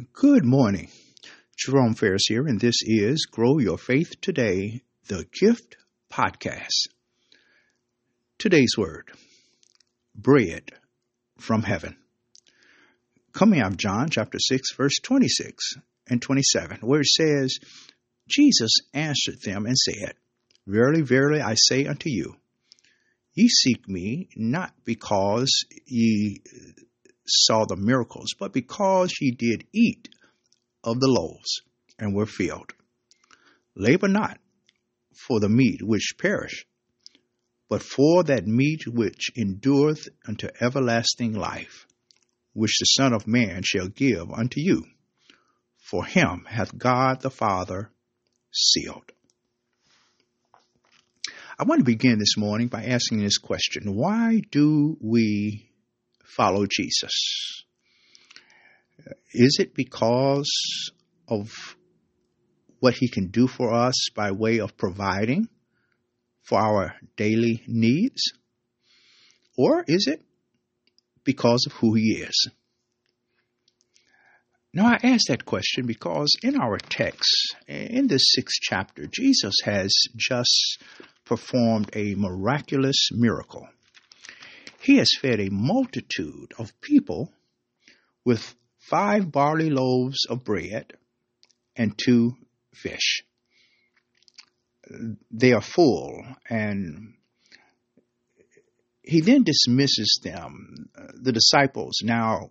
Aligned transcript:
Good 0.00 0.44
morning. 0.44 0.88
Jerome 1.58 1.94
Ferris 1.94 2.22
here, 2.26 2.46
and 2.46 2.58
this 2.58 2.76
is 2.82 3.26
Grow 3.30 3.58
Your 3.58 3.76
Faith 3.76 4.20
Today, 4.22 4.82
the 5.08 5.26
Gift 5.38 5.76
Podcast. 6.10 6.88
Today's 8.38 8.74
word 8.78 9.10
bread 10.14 10.70
from 11.38 11.62
heaven. 11.62 11.96
Coming 13.34 13.60
out 13.60 13.72
of 13.72 13.76
John 13.76 14.08
chapter 14.10 14.38
6, 14.38 14.74
verse 14.74 14.98
26 15.02 15.74
and 16.08 16.22
27, 16.22 16.78
where 16.80 17.00
it 17.00 17.06
says, 17.06 17.58
Jesus 18.28 18.70
answered 18.94 19.42
them 19.42 19.66
and 19.66 19.76
said, 19.76 20.14
Verily, 20.66 21.02
verily, 21.02 21.42
I 21.42 21.56
say 21.56 21.86
unto 21.86 22.08
you, 22.08 22.36
ye 23.34 23.48
seek 23.48 23.86
me 23.88 24.28
not 24.36 24.72
because 24.84 25.64
ye 25.86 26.42
saw 27.30 27.64
the 27.64 27.76
miracles, 27.76 28.34
but 28.38 28.52
because 28.52 29.14
ye 29.20 29.30
did 29.30 29.66
eat 29.72 30.08
of 30.84 31.00
the 31.00 31.08
loaves 31.08 31.62
and 31.98 32.14
were 32.14 32.26
filled. 32.26 32.72
Labor 33.76 34.08
not 34.08 34.38
for 35.14 35.40
the 35.40 35.48
meat 35.48 35.80
which 35.82 36.14
perish, 36.18 36.66
but 37.68 37.82
for 37.82 38.24
that 38.24 38.46
meat 38.46 38.86
which 38.86 39.30
endureth 39.36 40.08
unto 40.26 40.48
everlasting 40.60 41.32
life, 41.32 41.86
which 42.52 42.78
the 42.80 42.86
Son 42.86 43.12
of 43.12 43.26
Man 43.26 43.62
shall 43.64 43.88
give 43.88 44.30
unto 44.30 44.60
you. 44.60 44.84
For 45.76 46.04
him 46.04 46.46
hath 46.48 46.76
God 46.76 47.20
the 47.20 47.30
Father 47.30 47.92
sealed. 48.52 49.12
I 51.58 51.64
want 51.64 51.80
to 51.80 51.84
begin 51.84 52.18
this 52.18 52.36
morning 52.36 52.68
by 52.68 52.84
asking 52.84 53.22
this 53.22 53.38
question 53.38 53.94
Why 53.94 54.40
do 54.50 54.96
we 55.00 55.69
follow 56.36 56.66
Jesus? 56.66 57.64
Is 59.32 59.58
it 59.60 59.74
because 59.74 60.90
of 61.28 61.76
what 62.80 62.94
he 62.94 63.08
can 63.08 63.28
do 63.28 63.46
for 63.46 63.72
us 63.72 64.08
by 64.14 64.32
way 64.32 64.60
of 64.60 64.76
providing 64.76 65.48
for 66.42 66.58
our 66.58 66.94
daily 67.16 67.62
needs? 67.66 68.32
Or 69.56 69.84
is 69.86 70.06
it 70.06 70.22
because 71.24 71.66
of 71.66 71.72
who 71.74 71.94
he 71.94 72.24
is? 72.26 72.48
Now, 74.72 74.86
I 74.86 74.98
ask 75.02 75.26
that 75.26 75.44
question 75.44 75.86
because 75.86 76.30
in 76.42 76.56
our 76.56 76.78
text, 76.78 77.56
in 77.66 78.06
this 78.06 78.22
sixth 78.34 78.58
chapter, 78.62 79.06
Jesus 79.06 79.54
has 79.64 79.92
just 80.16 80.82
performed 81.24 81.90
a 81.92 82.14
miraculous 82.14 83.08
miracle. 83.12 83.68
He 84.80 84.96
has 84.96 85.10
fed 85.20 85.40
a 85.40 85.50
multitude 85.50 86.54
of 86.58 86.80
people 86.80 87.30
with 88.24 88.54
five 88.78 89.30
barley 89.30 89.68
loaves 89.68 90.24
of 90.28 90.42
bread 90.42 90.94
and 91.76 91.98
two 91.98 92.36
fish. 92.74 93.22
They 95.30 95.52
are 95.52 95.60
full, 95.60 96.24
and 96.48 97.14
he 99.02 99.20
then 99.20 99.44
dismisses 99.44 100.18
them. 100.24 100.88
The 101.14 101.32
disciples 101.32 102.00
now 102.02 102.50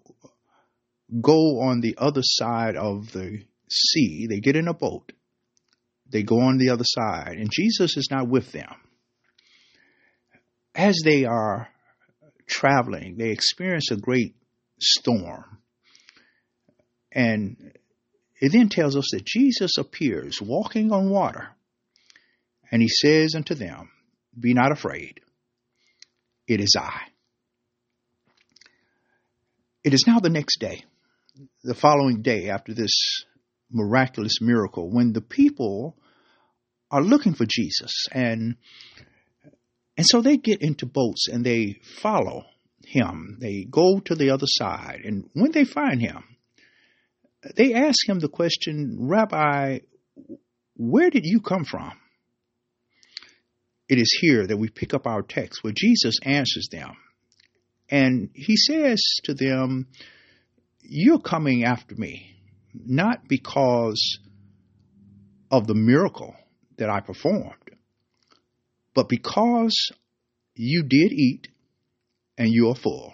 go 1.21 1.61
on 1.61 1.81
the 1.81 1.95
other 1.97 2.21
side 2.23 2.75
of 2.75 3.11
the 3.11 3.43
sea. 3.69 4.27
They 4.29 4.39
get 4.39 4.55
in 4.55 4.67
a 4.67 4.73
boat. 4.73 5.11
They 6.07 6.21
go 6.21 6.39
on 6.41 6.57
the 6.59 6.69
other 6.69 6.85
side, 6.85 7.37
and 7.37 7.49
Jesus 7.51 7.97
is 7.97 8.09
not 8.11 8.29
with 8.29 8.51
them. 8.51 8.75
As 10.75 10.95
they 11.03 11.25
are 11.25 11.67
traveling, 12.49 13.15
they 13.17 13.29
experience 13.29 13.91
a 13.91 13.95
great 13.95 14.35
storm. 14.79 15.59
And 17.11 17.73
it 18.41 18.51
then 18.51 18.69
tells 18.69 18.95
us 18.95 19.09
that 19.11 19.25
Jesus 19.25 19.77
appears 19.77 20.41
walking 20.41 20.91
on 20.91 21.09
water, 21.09 21.49
and 22.71 22.81
he 22.81 22.89
says 22.89 23.35
unto 23.35 23.55
them, 23.55 23.89
Be 24.37 24.53
not 24.53 24.71
afraid, 24.71 25.21
it 26.47 26.59
is 26.59 26.75
I. 26.77 27.01
It 29.83 29.93
is 29.93 30.05
now 30.05 30.19
the 30.19 30.29
next 30.29 30.59
day, 30.59 30.83
the 31.63 31.73
following 31.73 32.21
day 32.21 32.49
after 32.49 32.73
this 32.73 33.23
miraculous 33.71 34.41
miracle, 34.41 34.89
when 34.89 35.13
the 35.13 35.21
people 35.21 35.95
are 36.91 37.01
looking 37.01 37.33
for 37.33 37.45
Jesus 37.47 38.07
and 38.11 38.55
and 39.99 40.07
so 40.07 40.21
they 40.21 40.37
get 40.37 40.61
into 40.61 40.85
boats 40.85 41.27
and 41.27 41.45
they 41.45 41.81
follow 42.01 42.45
him. 42.85 43.35
They 43.41 43.65
go 43.69 43.99
to 43.99 44.15
the 44.15 44.29
other 44.29 44.45
side. 44.47 45.01
And 45.03 45.29
when 45.33 45.51
they 45.51 45.65
find 45.65 45.99
him, 45.99 46.23
they 47.57 47.73
ask 47.73 48.07
him 48.07 48.19
the 48.19 48.29
question, 48.29 48.95
Rabbi, 49.09 49.79
where 50.77 51.09
did 51.09 51.25
you 51.25 51.41
come 51.41 51.65
from? 51.65 51.91
It 53.89 53.97
is 53.99 54.17
here 54.21 54.47
that 54.47 54.55
we 54.55 54.69
pick 54.69 54.93
up 54.93 55.05
our 55.05 55.21
text 55.21 55.65
where 55.65 55.73
Jesus 55.75 56.15
answers 56.23 56.69
them. 56.71 56.95
And 57.89 58.29
he 58.33 58.55
says 58.55 59.01
to 59.25 59.33
them, 59.33 59.89
You're 60.79 61.19
coming 61.19 61.65
after 61.65 61.95
me, 61.95 62.37
not 62.73 63.27
because 63.27 64.19
of 65.51 65.67
the 65.67 65.75
miracle 65.75 66.37
that 66.77 66.89
I 66.89 67.01
performed, 67.01 67.68
but 68.93 69.09
because 69.09 69.91
you 70.55 70.83
did 70.83 71.11
eat 71.11 71.47
and 72.37 72.49
you 72.49 72.69
are 72.69 72.75
full. 72.75 73.13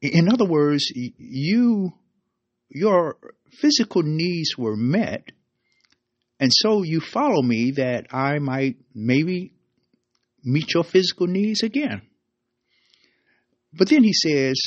In 0.00 0.28
other 0.32 0.46
words, 0.46 0.84
you, 0.94 1.92
your 2.68 3.16
physical 3.60 4.02
needs 4.02 4.56
were 4.56 4.76
met, 4.76 5.24
and 6.38 6.50
so 6.52 6.82
you 6.82 7.00
follow 7.00 7.42
me 7.42 7.72
that 7.72 8.06
I 8.12 8.38
might 8.38 8.76
maybe 8.94 9.52
meet 10.42 10.72
your 10.72 10.84
physical 10.84 11.26
needs 11.26 11.62
again. 11.62 12.02
But 13.72 13.88
then 13.88 14.02
he 14.02 14.12
says, 14.12 14.60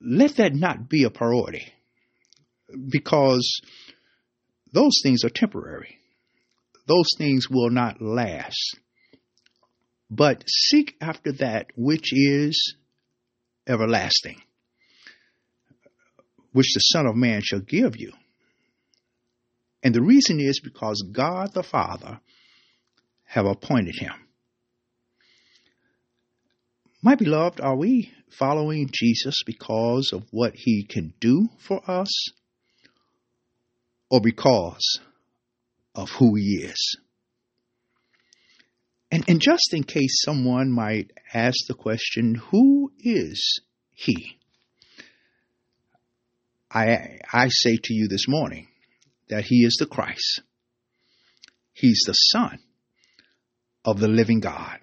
let 0.00 0.36
that 0.36 0.54
not 0.54 0.88
be 0.88 1.04
a 1.04 1.10
priority 1.10 1.72
because 2.88 3.60
those 4.72 5.00
things 5.02 5.24
are 5.24 5.30
temporary 5.30 5.98
those 6.90 7.10
things 7.16 7.48
will 7.48 7.70
not 7.70 8.02
last. 8.02 8.76
But 10.10 10.42
seek 10.48 10.96
after 11.00 11.30
that 11.32 11.68
which 11.76 12.12
is 12.12 12.74
everlasting, 13.68 14.40
which 16.52 16.74
the 16.74 16.80
Son 16.80 17.06
of 17.06 17.14
Man 17.14 17.42
shall 17.44 17.60
give 17.60 17.96
you. 17.96 18.12
And 19.84 19.94
the 19.94 20.02
reason 20.02 20.40
is 20.40 20.60
because 20.60 21.08
God 21.12 21.54
the 21.54 21.62
Father 21.62 22.20
have 23.24 23.46
appointed 23.46 23.94
him. 23.96 24.12
My 27.02 27.14
beloved, 27.14 27.60
are 27.60 27.76
we 27.76 28.12
following 28.36 28.90
Jesus 28.92 29.42
because 29.46 30.10
of 30.12 30.24
what 30.32 30.54
he 30.56 30.84
can 30.90 31.14
do 31.20 31.48
for 31.58 31.88
us 31.88 32.10
or 34.10 34.20
because 34.20 35.00
of 35.94 36.10
who 36.10 36.34
he 36.36 36.62
is. 36.62 36.96
And, 39.10 39.24
and 39.28 39.40
just 39.40 39.72
in 39.72 39.82
case 39.82 40.22
someone 40.24 40.70
might 40.70 41.10
ask 41.34 41.66
the 41.66 41.74
question, 41.74 42.36
who 42.50 42.92
is 42.98 43.60
he? 43.92 44.38
I, 46.70 47.18
I 47.32 47.48
say 47.48 47.76
to 47.82 47.92
you 47.92 48.06
this 48.06 48.28
morning 48.28 48.68
that 49.28 49.44
he 49.44 49.64
is 49.64 49.76
the 49.78 49.86
Christ. 49.86 50.42
He's 51.72 52.02
the 52.06 52.12
Son 52.12 52.60
of 53.84 53.98
the 53.98 54.08
living 54.08 54.40
God. 54.40 54.78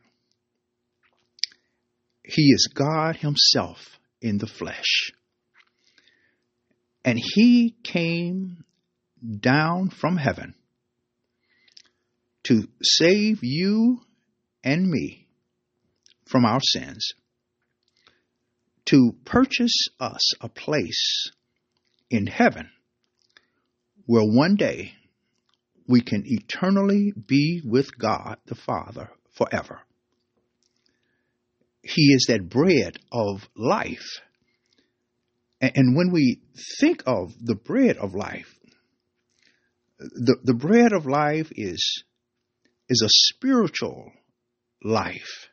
He 2.24 2.51
is 2.51 2.69
God 2.74 3.16
Himself 3.18 4.00
in 4.22 4.38
the 4.38 4.47
flesh. 4.47 5.12
And 7.06 7.18
He 7.18 7.75
came 7.83 8.65
down 9.39 9.89
from 9.89 10.18
heaven 10.18 10.56
to 12.48 12.68
save 12.82 13.40
you 13.42 14.00
and 14.64 14.90
me 14.90 15.28
from 16.26 16.46
our 16.46 16.62
sins, 16.62 17.14
to 18.86 19.14
purchase 19.26 19.88
us 20.00 20.34
a 20.42 20.48
place 20.48 21.32
in 22.10 22.26
heaven 22.26 22.70
where 24.06 24.24
one 24.24 24.56
day 24.56 24.94
we 25.88 26.02
can 26.02 26.24
eternally 26.26 27.14
be 27.28 27.62
with 27.66 27.98
God 27.98 28.38
the 28.46 28.56
Father 28.56 29.10
forever. 29.38 29.82
He 31.82 32.14
is 32.14 32.26
that 32.28 32.50
bread 32.50 32.98
of 33.12 33.48
life. 33.56 34.22
And 35.60 35.96
when 35.96 36.12
we 36.12 36.42
think 36.80 37.04
of 37.06 37.32
the 37.42 37.56
bread 37.56 37.98
of 37.98 38.14
life, 38.14 38.54
the, 39.98 40.38
the 40.44 40.54
bread 40.54 40.94
of 40.94 41.06
life 41.06 41.48
is 41.52 42.04
is 42.89 43.01
a 43.04 43.10
spiritual 43.10 44.12
life. 44.84 45.50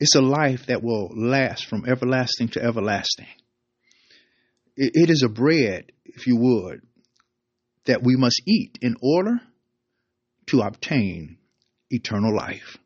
It's 0.00 0.14
a 0.14 0.20
life 0.20 0.66
that 0.66 0.82
will 0.82 1.10
last 1.14 1.66
from 1.66 1.84
everlasting 1.86 2.48
to 2.48 2.62
everlasting. 2.62 3.26
it 4.76 5.10
is 5.10 5.22
a 5.22 5.28
bread, 5.28 5.92
if 6.04 6.26
you 6.26 6.36
would, 6.36 6.82
that 7.84 8.02
we 8.02 8.16
must 8.16 8.42
eat 8.46 8.78
in 8.80 8.96
order 9.02 9.40
to 10.46 10.60
obtain 10.60 11.38
eternal 11.90 12.34
life. 12.34 12.78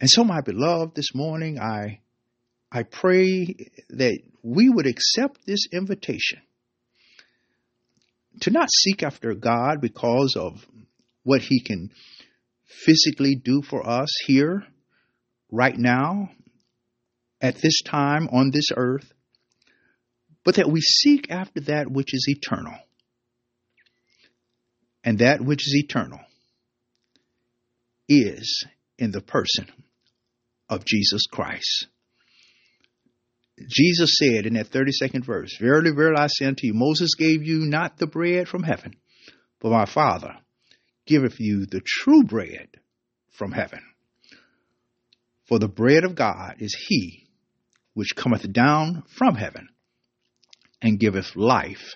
And 0.00 0.10
so, 0.10 0.24
my 0.24 0.40
beloved, 0.42 0.94
this 0.94 1.14
morning 1.14 1.58
I 1.58 2.00
I 2.70 2.82
pray 2.82 3.46
that 3.90 4.18
we 4.42 4.68
would 4.68 4.86
accept 4.86 5.46
this 5.46 5.66
invitation 5.72 6.40
to 8.40 8.50
not 8.50 8.70
seek 8.70 9.02
after 9.02 9.34
God 9.34 9.80
because 9.80 10.36
of 10.38 10.66
what 11.22 11.42
He 11.42 11.60
can 11.60 11.90
physically 12.64 13.34
do 13.34 13.62
for 13.62 13.86
us 13.88 14.10
here, 14.26 14.64
right 15.50 15.76
now, 15.76 16.30
at 17.40 17.56
this 17.56 17.82
time 17.82 18.28
on 18.32 18.50
this 18.50 18.68
earth, 18.76 19.12
but 20.44 20.56
that 20.56 20.70
we 20.70 20.80
seek 20.80 21.30
after 21.30 21.60
that 21.60 21.90
which 21.90 22.14
is 22.14 22.26
eternal. 22.28 22.74
And 25.04 25.18
that 25.20 25.40
which 25.40 25.66
is 25.66 25.74
eternal 25.84 26.20
is 28.08 28.64
in 28.98 29.10
the 29.12 29.20
person 29.20 29.66
of 30.68 30.84
Jesus 30.84 31.22
Christ. 31.30 31.86
Jesus 33.58 34.16
said 34.18 34.46
in 34.46 34.54
that 34.54 34.70
32nd 34.70 35.24
verse, 35.24 35.56
Verily, 35.58 35.90
verily, 35.90 36.18
I 36.18 36.26
say 36.26 36.46
unto 36.46 36.66
you, 36.66 36.74
Moses 36.74 37.14
gave 37.14 37.42
you 37.42 37.60
not 37.60 37.96
the 37.96 38.06
bread 38.06 38.48
from 38.48 38.62
heaven, 38.62 38.96
but 39.60 39.70
my 39.70 39.86
Father 39.86 40.36
giveth 41.06 41.40
you 41.40 41.66
the 41.66 41.80
true 41.84 42.22
bread 42.24 42.68
from 43.30 43.52
heaven. 43.52 43.80
For 45.48 45.58
the 45.58 45.68
bread 45.68 46.04
of 46.04 46.14
God 46.14 46.56
is 46.58 46.76
he 46.88 47.28
which 47.94 48.16
cometh 48.16 48.52
down 48.52 49.04
from 49.16 49.36
heaven 49.36 49.68
and 50.82 51.00
giveth 51.00 51.34
life 51.34 51.94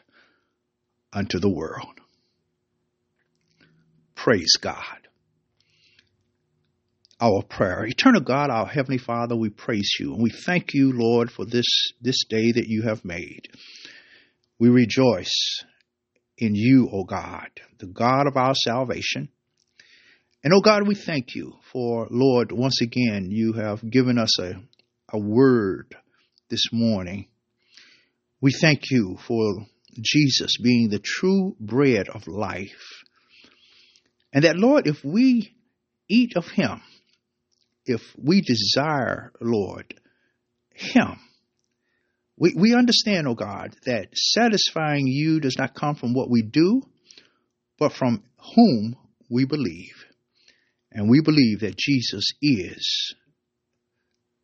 unto 1.13 1.39
the 1.39 1.51
world. 1.51 2.01
Praise 4.15 4.57
God 4.61 5.00
our 7.21 7.43
prayer. 7.43 7.85
Eternal 7.85 8.23
God, 8.23 8.51
our 8.51 8.67
Heavenly 8.67 8.99
Father, 8.99 9.37
we 9.37 9.51
praise 9.51 9.91
you 10.01 10.15
and 10.15 10.23
we 10.23 10.31
thank 10.31 10.73
you, 10.73 10.93
Lord, 10.93 11.31
for 11.31 11.45
this, 11.45 11.93
this 12.01 12.25
day 12.29 12.53
that 12.53 12.67
you 12.67 12.83
have 12.83 13.05
made. 13.05 13.49
We 14.59 14.69
rejoice 14.69 15.65
in 16.39 16.55
you, 16.55 16.89
O 16.93 17.05
God, 17.05 17.49
the 17.79 17.87
God 17.87 18.27
of 18.27 18.37
our 18.37 18.55
salvation. 18.55 19.29
And, 20.43 20.55
O 20.55 20.61
God, 20.61 20.89
we 20.89 20.95
thank 20.95 21.35
you 21.35 21.53
for, 21.71 22.09
Lord, 22.11 22.51
once 22.53 22.81
again, 22.81 23.29
you 23.31 23.53
have 23.53 23.89
given 23.89 24.19
us 24.19 24.39
a, 24.41 24.55
a 25.13 25.19
word 25.19 25.95
this 26.49 26.65
morning. 26.73 27.29
We 28.41 28.53
thank 28.53 28.91
you 28.91 29.19
for 29.29 29.67
Jesus 30.01 30.57
being 30.63 30.89
the 30.89 30.99
true 30.99 31.57
bread 31.61 32.09
of 32.09 32.27
life. 32.27 33.03
And 34.33 34.45
that, 34.45 34.57
Lord, 34.57 34.87
if 34.87 35.05
we 35.05 35.55
eat 36.09 36.37
of 36.37 36.47
him, 36.47 36.81
if 37.85 38.01
we 38.17 38.41
desire, 38.41 39.33
Lord, 39.41 39.95
Him, 40.73 41.19
we, 42.37 42.55
we 42.57 42.75
understand, 42.75 43.29
oh 43.29 43.35
God, 43.35 43.77
that 43.85 44.09
satisfying 44.17 45.07
you 45.07 45.41
does 45.41 45.57
not 45.59 45.75
come 45.75 45.95
from 45.95 46.15
what 46.15 46.31
we 46.31 46.43
do, 46.43 46.83
but 47.79 47.93
from 47.93 48.25
whom 48.55 48.97
we 49.29 49.45
believe. 49.45 50.05
And 50.93 51.09
we 51.09 51.21
believe 51.21 51.61
that 51.61 51.77
Jesus 51.77 52.25
is 52.43 53.15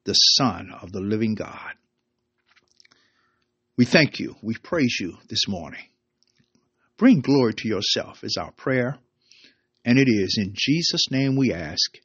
the 0.05 0.12
Son 0.12 0.71
of 0.81 0.93
the 0.93 1.00
living 1.00 1.35
God. 1.35 1.73
We 3.77 3.85
thank 3.85 4.21
you. 4.21 4.37
We 4.43 4.55
praise 4.62 4.97
you 5.00 5.19
this 5.29 5.49
morning. 5.49 5.85
Bring 6.97 7.21
glory 7.21 7.53
to 7.55 7.69
yourself 7.69 8.25
is 8.25 8.38
our 8.41 8.53
prayer. 8.53 8.99
And 9.85 9.99
it 9.99 10.09
is 10.09 10.38
in 10.41 10.55
Jesus' 10.56 11.11
name 11.11 11.37
we 11.37 11.53
ask. 11.53 11.99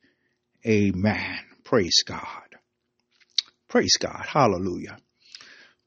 Amen. 0.66 1.40
Praise 1.63 2.04
God. 2.06 2.56
Praise 3.68 3.96
God. 4.00 4.25
Hallelujah. 4.28 4.98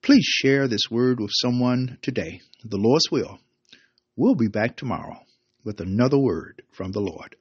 Please 0.03 0.25
share 0.25 0.69
this 0.69 0.91
word 0.91 1.21
with 1.21 1.31
someone 1.33 1.99
today. 2.03 2.41
The 2.65 2.77
Lord's 2.77 3.11
will. 3.11 3.39
We'll 4.17 4.35
be 4.35 4.49
back 4.49 4.77
tomorrow 4.77 5.19
with 5.65 5.81
another 5.81 6.19
word 6.19 6.63
from 6.73 6.93
the 6.93 7.01
Lord. 7.01 7.37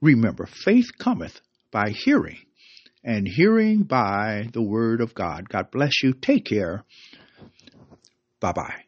Remember, 0.00 0.46
faith 0.46 0.90
cometh 0.98 1.40
by 1.70 1.90
hearing, 1.90 2.38
and 3.04 3.26
hearing 3.26 3.82
by 3.84 4.48
the 4.52 4.62
word 4.62 5.00
of 5.00 5.14
God. 5.14 5.48
God 5.48 5.70
bless 5.70 6.02
you. 6.02 6.12
Take 6.12 6.44
care. 6.44 6.84
Bye 8.40 8.52
bye. 8.52 8.84